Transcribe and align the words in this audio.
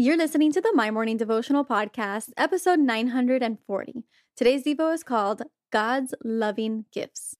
You're 0.00 0.16
listening 0.16 0.52
to 0.52 0.60
the 0.60 0.72
My 0.76 0.92
Morning 0.92 1.16
Devotional 1.16 1.64
Podcast, 1.64 2.28
episode 2.36 2.78
940. 2.78 4.04
Today's 4.36 4.62
Devo 4.62 4.94
is 4.94 5.02
called 5.02 5.42
God's 5.72 6.14
Loving 6.22 6.84
Gifts. 6.92 7.34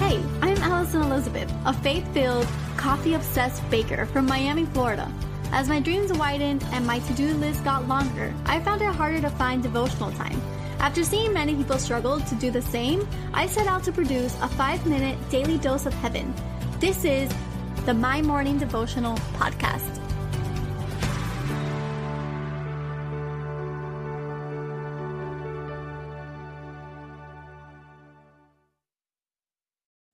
Hey, 0.00 0.20
I'm 0.42 0.58
Alison 0.58 1.02
Elizabeth, 1.02 1.48
a 1.64 1.72
faith 1.72 2.12
filled, 2.12 2.48
coffee 2.76 3.14
obsessed 3.14 3.62
baker 3.70 4.04
from 4.06 4.26
Miami, 4.26 4.64
Florida. 4.64 5.08
As 5.52 5.68
my 5.68 5.78
dreams 5.78 6.12
widened 6.12 6.64
and 6.72 6.84
my 6.84 6.98
to 6.98 7.12
do 7.12 7.32
list 7.34 7.62
got 7.62 7.86
longer, 7.86 8.34
I 8.46 8.58
found 8.58 8.82
it 8.82 8.92
harder 8.92 9.20
to 9.20 9.30
find 9.30 9.62
devotional 9.62 10.10
time. 10.10 10.42
After 10.80 11.04
seeing 11.04 11.32
many 11.32 11.54
people 11.54 11.78
struggle 11.78 12.18
to 12.18 12.34
do 12.34 12.50
the 12.50 12.62
same, 12.62 13.06
I 13.32 13.46
set 13.46 13.68
out 13.68 13.84
to 13.84 13.92
produce 13.92 14.34
a 14.42 14.48
five 14.48 14.84
minute 14.86 15.16
daily 15.30 15.58
dose 15.58 15.86
of 15.86 15.94
heaven. 15.94 16.34
This 16.80 17.04
is 17.04 17.32
the 17.84 17.92
My 17.92 18.22
Morning 18.22 18.56
Devotional 18.56 19.14
Podcast. 19.34 20.00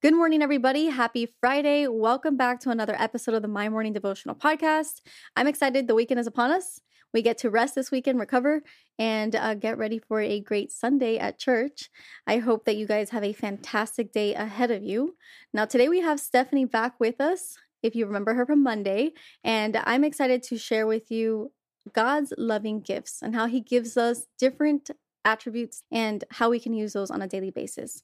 Good 0.03 0.15
morning, 0.15 0.43
everybody. 0.43 0.87
Happy 0.87 1.33
Friday. 1.41 1.87
Welcome 1.87 2.37
back 2.37 2.59
to 2.61 2.71
another 2.71 2.97
episode 2.99 3.37
of 3.37 3.43
the 3.43 3.49
My 3.49 3.69
Morning 3.69 3.93
Devotional 3.93 4.35
Podcast. 4.35 5.01
I'm 5.37 5.47
excited. 5.47 5.87
The 5.87 5.95
weekend 5.95 6.19
is 6.19 6.27
upon 6.27 6.51
us. 6.51 6.81
We 7.13 7.23
get 7.23 7.39
to 7.39 7.51
rest 7.51 7.75
this 7.75 7.91
weekend, 7.91 8.21
recover, 8.21 8.63
and 8.99 9.35
uh, 9.35 9.55
get 9.55 9.79
ready 9.79 9.99
for 9.99 10.21
a 10.21 10.41
great 10.41 10.71
Sunday 10.71 11.19
at 11.19 11.39
church. 11.39 11.91
I 12.27 12.39
hope 12.39 12.65
that 12.65 12.77
you 12.77 12.87
guys 12.87 13.11
have 13.11 13.25
a 13.25 13.33
fantastic 13.33 14.13
day 14.13 14.35
ahead 14.35 14.71
of 14.71 14.83
you. 14.83 15.17
Now, 15.53 15.65
today 15.65 15.89
we 15.89 16.01
have 16.01 16.21
Stephanie 16.21 16.67
back 16.67 17.01
with 17.01 17.21
us, 17.21 17.57
if 17.83 17.97
you 17.97 18.07
remember 18.07 18.35
her 18.35 18.47
from 18.47 18.63
Monday, 18.63 19.13
and 19.43 19.77
I'm 19.85 20.05
excited 20.05 20.43
to 20.45 20.59
share 20.59 20.87
with 20.87 21.11
you 21.11 21.53
God's 21.93 22.33
loving 22.37 22.81
gifts 22.81 23.23
and 23.23 23.35
how 23.35 23.47
He 23.47 23.61
gives 23.61 23.97
us 23.97 24.27
different 24.39 24.91
attributes 25.25 25.83
and 25.91 26.23
how 26.31 26.51
we 26.51 26.61
can 26.61 26.75
use 26.75 26.93
those 26.93 27.11
on 27.11 27.23
a 27.23 27.27
daily 27.27 27.51
basis. 27.51 28.03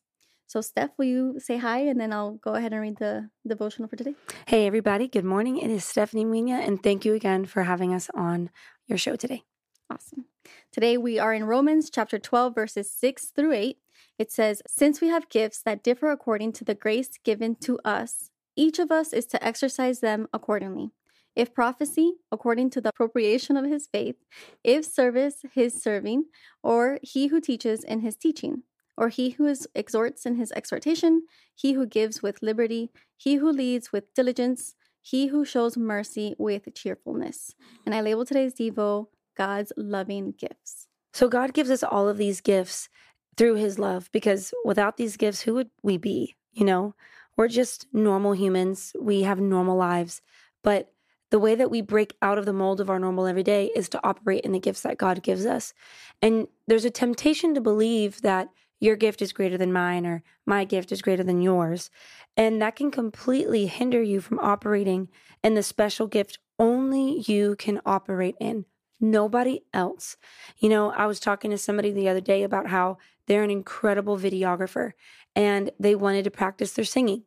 So, 0.49 0.61
Steph, 0.61 0.91
will 0.97 1.07
you 1.07 1.41
say 1.41 1.59
hi 1.59 1.81
and 1.81 2.01
then 2.01 2.13
I'll 2.13 2.35
go 2.35 2.55
ahead 2.55 2.73
and 2.73 2.81
read 2.81 2.99
the 2.99 3.31
devotional 3.47 3.89
for 3.89 3.97
today? 3.97 4.15
Hey, 4.47 4.67
everybody. 4.67 5.09
Good 5.09 5.25
morning. 5.25 5.59
It 5.59 5.71
is 5.71 5.85
Stephanie 5.85 6.25
Muina, 6.25 6.65
and 6.65 6.81
thank 6.81 7.05
you 7.05 7.15
again 7.15 7.47
for 7.47 7.65
having 7.65 7.93
us 7.93 8.09
on 8.15 8.51
your 8.87 8.99
show 8.99 9.17
today. 9.17 9.43
Awesome. 9.91 10.27
Today 10.73 10.97
we 10.97 11.19
are 11.19 11.35
in 11.35 11.45
Romans 11.45 11.91
chapter 11.91 12.19
12, 12.19 12.55
verses 12.55 12.91
6 12.91 13.27
through 13.27 13.53
8. 13.53 13.79
It 14.19 14.33
says, 14.33 14.63
Since 14.67 15.01
we 15.01 15.09
have 15.09 15.29
gifts 15.29 15.63
that 15.63 15.83
differ 15.83 16.11
according 16.11 16.53
to 16.55 16.65
the 16.65 16.75
grace 16.75 17.11
given 17.23 17.57
to 17.57 17.79
us, 17.85 18.31
each 18.57 18.79
of 18.79 18.91
us 18.91 19.13
is 19.13 19.27
to 19.27 19.45
exercise 19.45 20.01
them 20.01 20.27
accordingly. 20.33 20.91
If 21.35 21.53
prophecy, 21.53 22.15
according 22.33 22.71
to 22.71 22.81
the 22.81 22.89
appropriation 22.89 23.57
of 23.57 23.67
his 23.67 23.87
faith, 23.87 24.17
if 24.65 24.85
service, 24.87 25.45
his 25.53 25.75
serving, 25.75 26.25
or 26.63 26.99
he 27.03 27.27
who 27.27 27.41
teaches 27.41 27.85
in 27.85 28.01
his 28.01 28.17
teaching 28.17 28.63
or 28.97 29.09
he 29.09 29.31
who 29.31 29.47
is, 29.47 29.69
exhorts 29.75 30.25
in 30.25 30.37
his 30.37 30.53
exhortation, 30.53 31.27
he 31.55 31.75
who 31.75 31.87
gives 31.87 32.23
with 32.23 32.43
liberty, 32.43 32.91
he 33.17 33.35
who 33.37 33.51
leads 33.51 33.93
with 33.93 34.15
diligence, 34.15 34.75
he 35.07 35.29
who 35.29 35.45
shows 35.45 35.77
mercy 35.77 36.35
with 36.37 36.75
cheerfulness. 36.75 37.55
And 37.85 37.95
I 37.95 38.01
label 38.01 38.25
today's 38.25 38.55
Devo 38.55 39.07
God's 39.37 39.73
loving 39.77 40.35
gifts. 40.37 40.89
So 41.15 41.29
God 41.29 41.55
gives 41.55 41.71
us 41.71 41.85
all 41.85 42.09
of 42.09 42.17
these 42.17 42.41
gifts 42.41 42.89
through 43.37 43.55
his 43.55 43.79
love 43.79 44.11
because 44.11 44.53
without 44.65 44.97
these 44.97 45.17
gifts, 45.17 45.43
who 45.43 45.55
would 45.55 45.71
we 45.81 45.97
be? 45.97 46.35
You 46.53 46.65
know, 46.65 46.97
we're 47.37 47.47
just 47.47 47.87
normal 47.93 48.33
humans. 48.33 48.97
We 49.01 49.23
have 49.23 49.39
normal 49.39 49.77
lives. 49.77 50.23
But 50.65 50.93
the 51.31 51.39
way 51.39 51.55
that 51.55 51.71
we 51.71 51.83
break 51.83 52.17
out 52.21 52.39
of 52.39 52.45
the 52.45 52.53
mold 52.53 52.81
of 52.81 52.91
our 52.91 52.99
normal 52.99 53.29
everyday 53.29 53.67
is 53.77 53.89
to 53.91 54.01
operate 54.03 54.45
in 54.45 54.51
the 54.51 54.59
gifts 54.59 54.81
that 54.81 54.99
God 54.99 55.23
gives 55.23 55.47
us. 55.47 55.73
And 56.21 56.49
there's 56.67 56.85
a 56.85 56.91
temptation 56.91 57.55
to 57.55 57.61
believe 57.61 58.23
that 58.23 58.49
your 58.79 58.97
gift 58.97 59.23
is 59.23 59.33
greater 59.33 59.57
than 59.57 59.73
mine 59.73 60.07
or 60.07 60.23
my 60.45 60.65
gift 60.65 60.93
is 60.93 61.03
greater 61.03 61.25
than 61.25 61.41
yours. 61.41 61.91
And 62.37 62.61
that 62.61 62.77
can 62.77 62.91
completely 62.91 63.67
hinder 63.67 64.03
you 64.03 64.21
from 64.21 64.39
operating 64.39 65.09
in 65.43 65.55
the 65.55 65.63
special 65.63 66.07
gift 66.07 66.39
only 66.59 67.25
you 67.27 67.57
can 67.57 67.81
operate 67.87 68.37
in. 68.41 68.65
Nobody 69.01 69.63
else. 69.75 70.17
You 70.59 70.69
know, 70.69 70.91
I 70.91 71.07
was 71.07 71.21
talking 71.21 71.51
to 71.51 71.59
somebody 71.59 71.91
the 71.91 72.09
other 72.09 72.21
day 72.21 72.43
about 72.43 72.69
how 72.69 72.99
they're 73.27 73.43
an 73.43 73.51
incredible 73.51 74.17
videographer 74.17 74.93
and 75.35 75.71
they 75.79 75.95
wanted 75.95 76.25
to 76.25 76.31
practice 76.31 76.73
their 76.73 76.85
singing. 76.85 77.25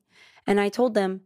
And 0.47 0.59
I 0.59 0.69
told 0.69 0.93
them, 0.93 1.21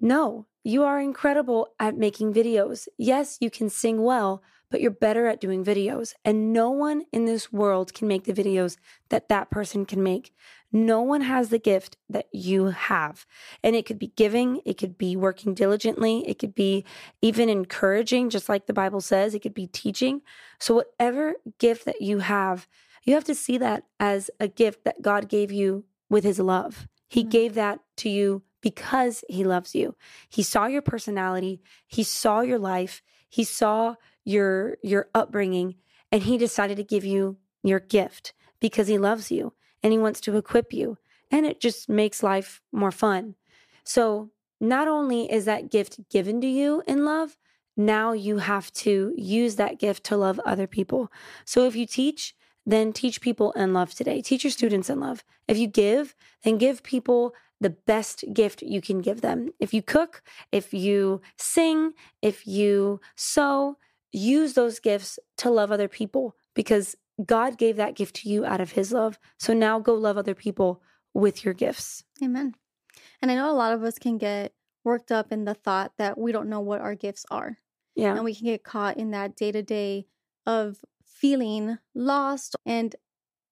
no, 0.00 0.46
you 0.62 0.84
are 0.84 1.00
incredible 1.00 1.68
at 1.78 1.96
making 1.96 2.32
videos. 2.32 2.86
Yes, 2.98 3.38
you 3.40 3.50
can 3.50 3.68
sing 3.68 4.02
well, 4.02 4.42
but 4.70 4.80
you're 4.80 4.90
better 4.90 5.26
at 5.26 5.40
doing 5.40 5.64
videos. 5.64 6.14
And 6.24 6.52
no 6.52 6.70
one 6.70 7.02
in 7.12 7.24
this 7.24 7.52
world 7.52 7.92
can 7.92 8.08
make 8.08 8.24
the 8.24 8.32
videos 8.32 8.76
that 9.08 9.28
that 9.28 9.50
person 9.50 9.84
can 9.84 10.02
make. 10.02 10.32
No 10.72 11.02
one 11.02 11.22
has 11.22 11.48
the 11.48 11.58
gift 11.58 11.96
that 12.08 12.28
you 12.32 12.66
have. 12.66 13.26
And 13.62 13.74
it 13.74 13.84
could 13.84 13.98
be 13.98 14.12
giving, 14.16 14.60
it 14.64 14.78
could 14.78 14.96
be 14.96 15.16
working 15.16 15.52
diligently, 15.54 16.26
it 16.28 16.38
could 16.38 16.54
be 16.54 16.84
even 17.20 17.48
encouraging, 17.48 18.30
just 18.30 18.48
like 18.48 18.66
the 18.66 18.72
Bible 18.72 19.00
says, 19.00 19.34
it 19.34 19.40
could 19.40 19.54
be 19.54 19.66
teaching. 19.66 20.22
So, 20.60 20.74
whatever 20.74 21.34
gift 21.58 21.84
that 21.86 22.00
you 22.00 22.20
have, 22.20 22.68
you 23.02 23.14
have 23.14 23.24
to 23.24 23.34
see 23.34 23.58
that 23.58 23.84
as 23.98 24.30
a 24.38 24.46
gift 24.46 24.84
that 24.84 25.02
God 25.02 25.28
gave 25.28 25.50
you 25.50 25.84
with 26.08 26.22
his 26.22 26.38
love. 26.38 26.86
He 27.08 27.22
mm-hmm. 27.22 27.30
gave 27.30 27.54
that 27.54 27.80
to 27.98 28.08
you 28.08 28.42
because 28.60 29.24
he 29.28 29.42
loves 29.42 29.74
you. 29.74 29.96
He 30.28 30.42
saw 30.42 30.66
your 30.66 30.82
personality, 30.82 31.60
he 31.86 32.02
saw 32.02 32.40
your 32.40 32.58
life, 32.58 33.02
he 33.30 33.44
saw 33.44 33.94
your 34.24 34.76
your 34.82 35.08
upbringing 35.14 35.76
and 36.12 36.24
he 36.24 36.36
decided 36.36 36.76
to 36.76 36.84
give 36.84 37.04
you 37.04 37.38
your 37.62 37.80
gift 37.80 38.34
because 38.60 38.88
he 38.88 38.98
loves 38.98 39.30
you 39.30 39.54
and 39.82 39.92
he 39.92 39.98
wants 39.98 40.20
to 40.20 40.36
equip 40.36 40.72
you 40.74 40.98
and 41.30 41.46
it 41.46 41.60
just 41.60 41.88
makes 41.88 42.22
life 42.22 42.60
more 42.72 42.90
fun. 42.90 43.36
So, 43.84 44.30
not 44.60 44.88
only 44.88 45.32
is 45.32 45.46
that 45.46 45.70
gift 45.70 46.10
given 46.10 46.40
to 46.42 46.46
you 46.46 46.82
in 46.86 47.04
love, 47.04 47.38
now 47.76 48.12
you 48.12 48.38
have 48.38 48.70
to 48.74 49.14
use 49.16 49.56
that 49.56 49.78
gift 49.78 50.04
to 50.04 50.16
love 50.16 50.38
other 50.44 50.66
people. 50.66 51.10
So, 51.44 51.66
if 51.66 51.76
you 51.76 51.86
teach, 51.86 52.34
then 52.66 52.92
teach 52.92 53.20
people 53.20 53.52
in 53.52 53.72
love 53.72 53.94
today. 53.94 54.20
Teach 54.20 54.44
your 54.44 54.50
students 54.50 54.90
in 54.90 55.00
love. 55.00 55.24
If 55.48 55.56
you 55.56 55.66
give, 55.66 56.14
then 56.44 56.58
give 56.58 56.82
people 56.82 57.34
the 57.60 57.70
best 57.70 58.24
gift 58.32 58.62
you 58.62 58.80
can 58.80 59.00
give 59.00 59.20
them. 59.20 59.50
If 59.60 59.74
you 59.74 59.82
cook, 59.82 60.22
if 60.50 60.72
you 60.72 61.20
sing, 61.38 61.92
if 62.22 62.46
you 62.46 63.00
sew, 63.16 63.76
use 64.12 64.54
those 64.54 64.80
gifts 64.80 65.18
to 65.38 65.50
love 65.50 65.70
other 65.70 65.88
people 65.88 66.36
because 66.54 66.96
God 67.24 67.58
gave 67.58 67.76
that 67.76 67.96
gift 67.96 68.16
to 68.16 68.28
you 68.28 68.44
out 68.44 68.60
of 68.60 68.72
his 68.72 68.92
love. 68.92 69.18
So 69.38 69.52
now 69.52 69.78
go 69.78 69.94
love 69.94 70.16
other 70.16 70.34
people 70.34 70.82
with 71.12 71.44
your 71.44 71.54
gifts. 71.54 72.04
Amen. 72.22 72.54
And 73.20 73.30
I 73.30 73.34
know 73.34 73.50
a 73.50 73.52
lot 73.52 73.72
of 73.72 73.82
us 73.82 73.98
can 73.98 74.16
get 74.18 74.52
worked 74.84 75.12
up 75.12 75.30
in 75.30 75.44
the 75.44 75.54
thought 75.54 75.92
that 75.98 76.18
we 76.18 76.32
don't 76.32 76.48
know 76.48 76.60
what 76.60 76.80
our 76.80 76.94
gifts 76.94 77.26
are. 77.30 77.58
Yeah. 77.94 78.14
And 78.14 78.24
we 78.24 78.34
can 78.34 78.46
get 78.46 78.64
caught 78.64 78.96
in 78.96 79.10
that 79.10 79.36
day 79.36 79.52
to 79.52 79.62
day 79.62 80.06
of 80.46 80.78
feeling 81.04 81.78
lost. 81.94 82.56
And 82.64 82.96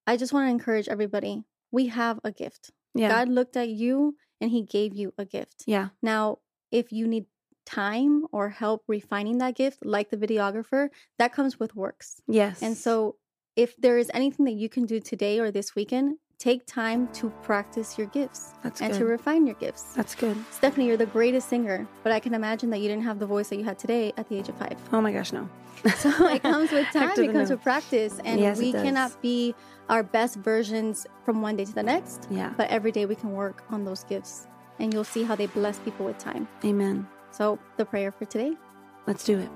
I 0.06 0.16
just 0.16 0.32
want 0.32 0.46
to 0.46 0.50
encourage 0.50 0.88
everybody 0.88 1.44
we 1.70 1.88
have 1.88 2.18
a 2.24 2.32
gift. 2.32 2.70
Yeah. 2.98 3.08
God 3.08 3.28
looked 3.28 3.56
at 3.56 3.68
you 3.68 4.16
and 4.40 4.50
he 4.50 4.62
gave 4.62 4.94
you 4.94 5.12
a 5.18 5.24
gift. 5.24 5.64
Yeah. 5.66 5.88
Now, 6.02 6.38
if 6.70 6.92
you 6.92 7.06
need 7.06 7.26
time 7.66 8.24
or 8.32 8.48
help 8.48 8.82
refining 8.88 9.38
that 9.38 9.54
gift, 9.54 9.84
like 9.84 10.10
the 10.10 10.16
videographer, 10.16 10.88
that 11.18 11.32
comes 11.32 11.60
with 11.60 11.76
works. 11.76 12.20
Yes. 12.26 12.62
And 12.62 12.76
so, 12.76 13.16
if 13.56 13.76
there 13.76 13.98
is 13.98 14.10
anything 14.14 14.44
that 14.46 14.52
you 14.52 14.68
can 14.68 14.86
do 14.86 15.00
today 15.00 15.40
or 15.40 15.50
this 15.50 15.74
weekend, 15.74 16.18
take 16.38 16.64
time 16.66 17.08
to 17.08 17.30
practice 17.42 17.98
your 17.98 18.06
gifts 18.08 18.52
That's 18.62 18.80
and 18.80 18.92
good. 18.92 18.98
to 19.00 19.04
refine 19.06 19.46
your 19.46 19.56
gifts. 19.56 19.82
That's 19.94 20.14
good. 20.14 20.36
Stephanie, 20.50 20.86
you're 20.86 20.96
the 20.96 21.06
greatest 21.06 21.48
singer, 21.48 21.86
but 22.04 22.12
I 22.12 22.20
can 22.20 22.32
imagine 22.32 22.70
that 22.70 22.78
you 22.78 22.88
didn't 22.88 23.04
have 23.04 23.18
the 23.18 23.26
voice 23.26 23.48
that 23.48 23.56
you 23.56 23.64
had 23.64 23.78
today 23.78 24.12
at 24.16 24.28
the 24.28 24.38
age 24.38 24.48
of 24.48 24.56
five. 24.56 24.76
Oh 24.92 25.00
my 25.00 25.12
gosh, 25.12 25.32
no. 25.32 25.48
so 25.96 26.10
it 26.28 26.42
comes 26.42 26.70
with 26.70 26.86
time, 26.92 27.10
it 27.10 27.32
comes 27.32 27.50
no. 27.50 27.56
with 27.56 27.62
practice, 27.62 28.20
and 28.24 28.40
yes, 28.40 28.58
we 28.58 28.72
cannot 28.72 29.20
be 29.20 29.54
our 29.88 30.02
best 30.02 30.36
versions 30.36 31.06
from 31.24 31.42
one 31.42 31.56
day 31.56 31.64
to 31.64 31.74
the 31.74 31.82
next. 31.82 32.28
Yeah. 32.30 32.52
But 32.56 32.70
every 32.70 32.92
day 32.92 33.06
we 33.06 33.14
can 33.14 33.32
work 33.32 33.64
on 33.70 33.84
those 33.84 34.04
gifts, 34.04 34.46
and 34.78 34.92
you'll 34.92 35.04
see 35.04 35.24
how 35.24 35.34
they 35.34 35.46
bless 35.46 35.78
people 35.80 36.06
with 36.06 36.18
time. 36.18 36.46
Amen. 36.64 37.06
So, 37.30 37.58
the 37.76 37.84
prayer 37.84 38.10
for 38.10 38.24
today? 38.24 38.54
Let's 39.06 39.24
do 39.24 39.38
it. 39.38 39.50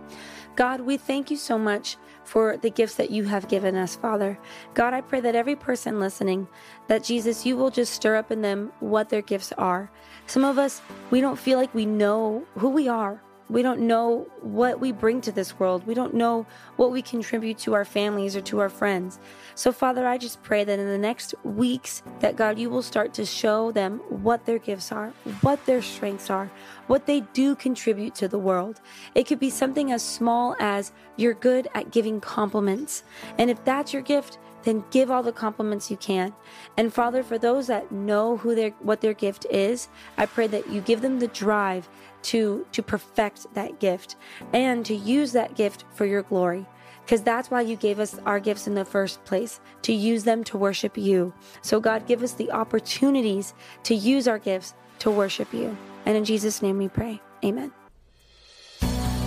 God, 0.56 0.80
we 0.80 0.96
thank 0.96 1.30
you 1.30 1.36
so 1.36 1.58
much 1.58 1.96
for 2.32 2.56
the 2.56 2.70
gifts 2.70 2.94
that 2.94 3.10
you 3.10 3.24
have 3.24 3.46
given 3.46 3.76
us, 3.76 3.94
Father. 3.94 4.38
God, 4.72 4.94
I 4.94 5.02
pray 5.02 5.20
that 5.20 5.34
every 5.34 5.54
person 5.54 6.00
listening, 6.00 6.48
that 6.86 7.04
Jesus, 7.04 7.44
you 7.44 7.58
will 7.58 7.68
just 7.68 7.92
stir 7.92 8.16
up 8.16 8.32
in 8.32 8.40
them 8.40 8.72
what 8.80 9.10
their 9.10 9.20
gifts 9.20 9.52
are. 9.58 9.90
Some 10.26 10.42
of 10.42 10.56
us, 10.56 10.80
we 11.10 11.20
don't 11.20 11.38
feel 11.38 11.58
like 11.58 11.74
we 11.74 11.84
know 11.84 12.46
who 12.56 12.70
we 12.70 12.88
are. 12.88 13.20
We 13.52 13.60
don't 13.60 13.80
know 13.80 14.26
what 14.40 14.80
we 14.80 14.92
bring 14.92 15.20
to 15.20 15.30
this 15.30 15.58
world. 15.58 15.86
We 15.86 15.92
don't 15.92 16.14
know 16.14 16.46
what 16.76 16.90
we 16.90 17.02
contribute 17.02 17.58
to 17.58 17.74
our 17.74 17.84
families 17.84 18.34
or 18.34 18.40
to 18.40 18.60
our 18.60 18.70
friends. 18.70 19.20
So, 19.54 19.72
Father, 19.72 20.06
I 20.06 20.16
just 20.16 20.42
pray 20.42 20.64
that 20.64 20.78
in 20.78 20.86
the 20.86 20.96
next 20.96 21.34
weeks, 21.44 22.02
that 22.20 22.36
God, 22.36 22.58
you 22.58 22.70
will 22.70 22.80
start 22.80 23.12
to 23.14 23.26
show 23.26 23.70
them 23.70 23.98
what 24.08 24.46
their 24.46 24.58
gifts 24.58 24.90
are, 24.90 25.12
what 25.42 25.62
their 25.66 25.82
strengths 25.82 26.30
are, 26.30 26.50
what 26.86 27.04
they 27.04 27.20
do 27.34 27.54
contribute 27.54 28.14
to 28.14 28.26
the 28.26 28.38
world. 28.38 28.80
It 29.14 29.24
could 29.24 29.38
be 29.38 29.50
something 29.50 29.92
as 29.92 30.02
small 30.02 30.56
as 30.58 30.92
you're 31.16 31.34
good 31.34 31.68
at 31.74 31.90
giving 31.90 32.22
compliments. 32.22 33.04
And 33.36 33.50
if 33.50 33.62
that's 33.64 33.92
your 33.92 34.00
gift, 34.00 34.38
then 34.64 34.84
give 34.90 35.10
all 35.10 35.22
the 35.22 35.32
compliments 35.32 35.90
you 35.90 35.96
can. 35.96 36.34
And 36.76 36.92
Father, 36.92 37.22
for 37.22 37.38
those 37.38 37.66
that 37.66 37.92
know 37.92 38.36
who 38.36 38.54
their 38.54 38.70
what 38.80 39.00
their 39.00 39.14
gift 39.14 39.46
is, 39.50 39.88
I 40.16 40.26
pray 40.26 40.46
that 40.48 40.70
you 40.70 40.80
give 40.80 41.00
them 41.00 41.18
the 41.18 41.28
drive 41.28 41.88
to 42.24 42.66
to 42.72 42.82
perfect 42.82 43.46
that 43.54 43.80
gift 43.80 44.16
and 44.52 44.84
to 44.86 44.94
use 44.94 45.32
that 45.32 45.54
gift 45.54 45.84
for 45.94 46.06
your 46.06 46.22
glory 46.22 46.66
because 47.04 47.22
that's 47.22 47.50
why 47.50 47.60
you 47.60 47.76
gave 47.76 47.98
us 47.98 48.18
our 48.26 48.40
gifts 48.40 48.66
in 48.66 48.74
the 48.74 48.84
first 48.84 49.24
place, 49.24 49.60
to 49.82 49.92
use 49.92 50.24
them 50.24 50.44
to 50.44 50.56
worship 50.56 50.96
you. 50.96 51.32
So, 51.60 51.80
God, 51.80 52.06
give 52.06 52.22
us 52.22 52.32
the 52.32 52.50
opportunities 52.50 53.54
to 53.84 53.94
use 53.94 54.28
our 54.28 54.38
gifts 54.38 54.74
to 55.00 55.10
worship 55.10 55.52
you. 55.52 55.76
And 56.06 56.16
in 56.16 56.24
Jesus' 56.24 56.62
name 56.62 56.78
we 56.78 56.88
pray. 56.88 57.20
Amen. 57.44 57.72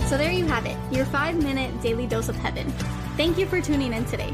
So, 0.08 0.18
there 0.18 0.32
you 0.32 0.46
have 0.46 0.66
it, 0.66 0.78
your 0.92 1.06
five 1.06 1.36
minute 1.36 1.82
daily 1.82 2.08
dose 2.08 2.30
of 2.30 2.36
heaven. 2.36 2.70
Thank 3.18 3.38
you 3.38 3.46
for 3.46 3.62
tuning 3.62 3.94
in 3.94 4.06
today. 4.06 4.34